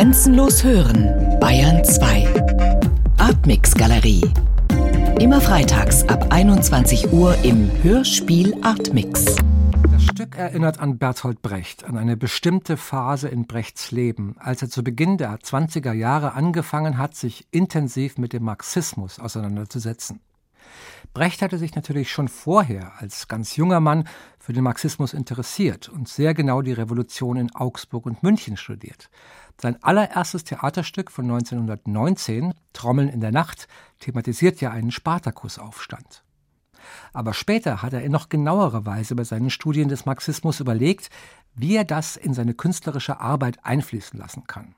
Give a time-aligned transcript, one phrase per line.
[0.00, 2.26] Grenzenlos hören, Bayern 2.
[3.18, 4.22] Artmix Galerie.
[5.18, 9.36] Immer freitags ab 21 Uhr im Hörspiel Artmix.
[9.92, 14.70] Das Stück erinnert an Bertolt Brecht, an eine bestimmte Phase in Brechts Leben, als er
[14.70, 20.20] zu Beginn der 20er Jahre angefangen hat, sich intensiv mit dem Marxismus auseinanderzusetzen.
[21.12, 24.06] Brecht hatte sich natürlich schon vorher als ganz junger Mann
[24.38, 29.10] für den Marxismus interessiert und sehr genau die Revolution in Augsburg und München studiert.
[29.60, 33.66] Sein allererstes Theaterstück von 1919, Trommeln in der Nacht,
[33.98, 36.22] thematisiert ja einen Spartakusaufstand.
[37.12, 41.10] Aber später hat er in noch genauerer Weise bei seinen Studien des Marxismus überlegt,
[41.54, 44.74] wie er das in seine künstlerische Arbeit einfließen lassen kann.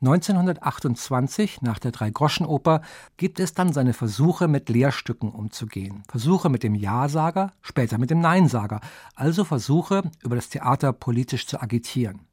[0.00, 2.82] 1928, nach der Dreigroschenoper,
[3.16, 6.04] gibt es dann seine Versuche, mit Lehrstücken umzugehen.
[6.08, 8.80] Versuche mit dem Ja-Sager, später mit dem Nein-Sager.
[9.16, 12.28] Also Versuche, über das Theater politisch zu agitieren.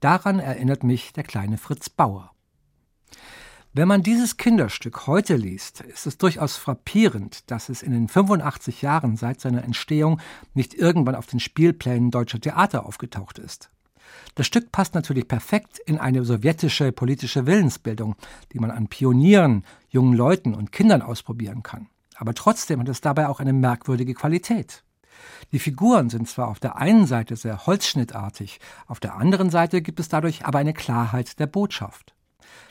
[0.00, 2.32] Daran erinnert mich der kleine Fritz Bauer.
[3.72, 8.82] Wenn man dieses Kinderstück heute liest, ist es durchaus frappierend, dass es in den 85
[8.82, 10.18] Jahren seit seiner Entstehung
[10.54, 13.70] nicht irgendwann auf den Spielplänen deutscher Theater aufgetaucht ist.
[14.34, 18.16] Das Stück passt natürlich perfekt in eine sowjetische politische Willensbildung,
[18.52, 21.88] die man an Pionieren, jungen Leuten und Kindern ausprobieren kann.
[22.16, 24.84] Aber trotzdem hat es dabei auch eine merkwürdige Qualität.
[25.52, 30.00] Die Figuren sind zwar auf der einen Seite sehr holzschnittartig, auf der anderen Seite gibt
[30.00, 32.14] es dadurch aber eine Klarheit der Botschaft.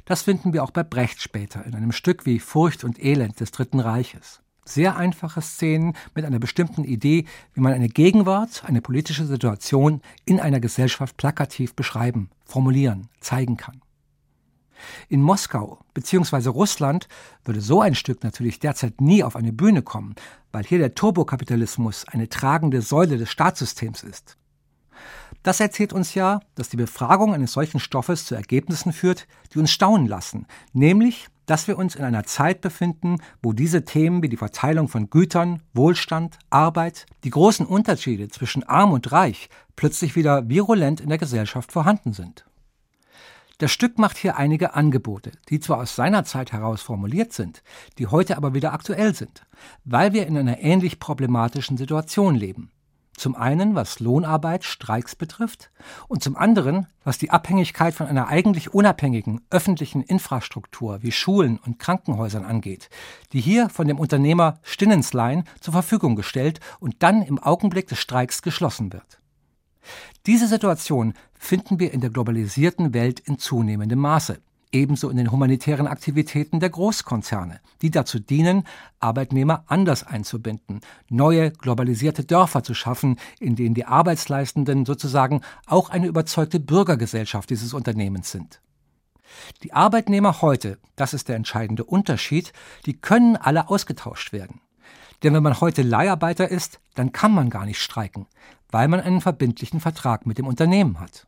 [0.06, 3.52] Das finden wir auch bei Brecht später in einem Stück wie Furcht und Elend des
[3.52, 4.42] Dritten Reiches.
[4.68, 10.40] Sehr einfache Szenen mit einer bestimmten Idee, wie man eine Gegenwart, eine politische Situation in
[10.40, 13.82] einer Gesellschaft plakativ beschreiben, formulieren, zeigen kann.
[15.08, 16.50] In Moskau bzw.
[16.50, 17.08] Russland
[17.44, 20.16] würde so ein Stück natürlich derzeit nie auf eine Bühne kommen,
[20.52, 24.38] weil hier der Turbokapitalismus eine tragende Säule des Staatssystems ist.
[25.44, 29.72] Das erzählt uns ja, dass die Befragung eines solchen Stoffes zu Ergebnissen führt, die uns
[29.72, 34.38] staunen lassen, nämlich dass wir uns in einer Zeit befinden, wo diese Themen wie die
[34.38, 41.02] Verteilung von Gütern, Wohlstand, Arbeit, die großen Unterschiede zwischen arm und reich plötzlich wieder virulent
[41.02, 42.46] in der Gesellschaft vorhanden sind.
[43.58, 47.64] Das Stück macht hier einige Angebote, die zwar aus seiner Zeit heraus formuliert sind,
[47.98, 49.46] die heute aber wieder aktuell sind,
[49.86, 52.72] weil wir in einer ähnlich problematischen Situation leben.
[53.18, 55.72] Zum einen, was Lohnarbeit, Streiks betrifft
[56.10, 61.80] und zum anderen, was die Abhängigkeit von einer eigentlich unabhängigen öffentlichen Infrastruktur wie Schulen und
[61.80, 62.90] Krankenhäusern angeht,
[63.32, 68.42] die hier von dem Unternehmer Stinnenslein zur Verfügung gestellt und dann im Augenblick des Streiks
[68.42, 69.20] geschlossen wird.
[70.26, 74.40] Diese Situation finden wir in der globalisierten Welt in zunehmendem Maße
[74.76, 78.68] ebenso in den humanitären Aktivitäten der Großkonzerne, die dazu dienen,
[79.00, 86.08] Arbeitnehmer anders einzubinden, neue globalisierte Dörfer zu schaffen, in denen die Arbeitsleistenden sozusagen auch eine
[86.08, 88.62] überzeugte Bürgergesellschaft dieses Unternehmens sind.
[89.64, 92.54] Die Arbeitnehmer heute, das ist der entscheidende Unterschied,
[92.86, 94.60] die können alle ausgetauscht werden.
[95.24, 98.28] Denn wenn man heute Leiharbeiter ist, dann kann man gar nicht streiken,
[98.70, 101.28] weil man einen verbindlichen Vertrag mit dem Unternehmen hat.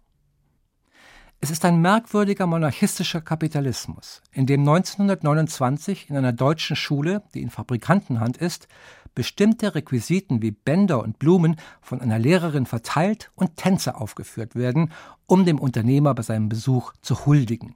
[1.40, 7.52] Es ist ein merkwürdiger monarchistischer Kapitalismus, in dem 1929 in einer deutschen Schule, die in
[7.52, 8.68] Fabrikantenhand ist,
[9.14, 14.92] bestimmte Requisiten wie Bänder und Blumen von einer Lehrerin verteilt und Tänze aufgeführt werden,
[15.28, 17.76] um dem Unternehmer bei seinem Besuch zu huldigen.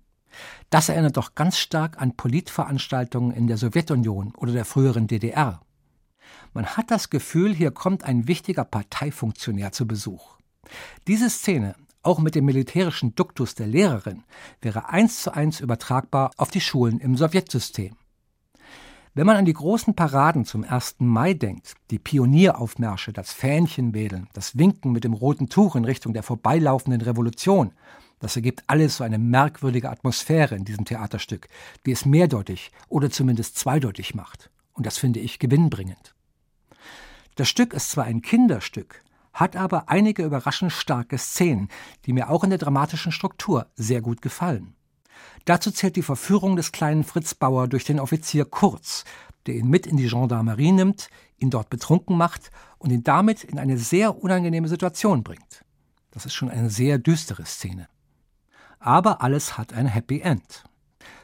[0.72, 5.61] Das erinnert doch ganz stark an Politveranstaltungen in der Sowjetunion oder der früheren DDR.
[6.53, 10.38] Man hat das Gefühl, hier kommt ein wichtiger Parteifunktionär zu Besuch.
[11.07, 14.23] Diese Szene auch mit dem militärischen Duktus der Lehrerin,
[14.62, 17.95] wäre eins zu eins übertragbar auf die Schulen im Sowjetsystem.
[19.13, 20.95] Wenn man an die großen Paraden zum 1.
[21.00, 26.23] Mai denkt, die Pionieraufmärsche, das Fähnchenwedeln, das Winken mit dem roten Tuch in Richtung der
[26.23, 27.73] vorbeilaufenden Revolution,
[28.19, 31.50] das ergibt alles so eine merkwürdige Atmosphäre in diesem Theaterstück,
[31.85, 34.50] die es mehrdeutig oder zumindest zweideutig macht.
[34.73, 36.16] Und das finde ich gewinnbringend.
[37.35, 39.03] Das Stück ist zwar ein Kinderstück,
[39.34, 41.69] hat aber einige überraschend starke Szenen,
[42.06, 44.76] die mir auch in der dramatischen Struktur sehr gut gefallen.
[45.46, 49.05] Dazu zählt die Verführung des kleinen Fritz Bauer durch den Offizier Kurz,
[49.46, 53.58] der ihn mit in die Gendarmerie nimmt, ihn dort betrunken macht und ihn damit in
[53.58, 55.66] eine sehr unangenehme Situation bringt.
[56.11, 57.88] Das ist schon eine sehr düstere Szene.
[58.79, 60.64] Aber alles hat ein Happy End.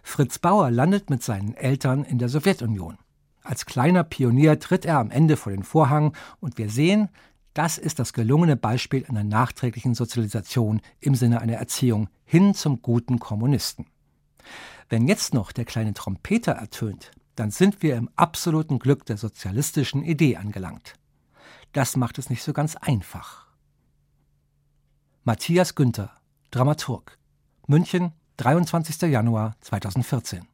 [0.02, 2.98] Fritz Bauer landet mit seinen Eltern in der Sowjetunion.
[3.44, 7.10] Als kleiner Pionier tritt er am Ende vor den Vorhang und wir sehen,
[7.57, 13.18] das ist das gelungene Beispiel einer nachträglichen Sozialisation im Sinne einer Erziehung hin zum guten
[13.18, 13.88] Kommunisten.
[14.89, 20.04] Wenn jetzt noch der kleine Trompeter ertönt, dann sind wir im absoluten Glück der sozialistischen
[20.04, 20.94] Idee angelangt.
[21.74, 23.48] Das macht es nicht so ganz einfach.
[25.24, 26.12] Matthias Günther,
[26.51, 27.18] Dramaturg,
[27.65, 29.01] München 23.
[29.09, 30.48] Januar 2014.